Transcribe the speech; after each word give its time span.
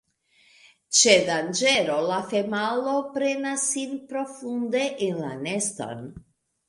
Ĉe 0.99 1.11
danĝero, 1.27 1.97
la 2.13 2.17
femalo 2.31 2.95
premas 3.19 3.69
sin 3.75 3.95
profunde 4.15 4.83
en 5.09 5.21
la 5.27 5.31
neston. 5.47 6.03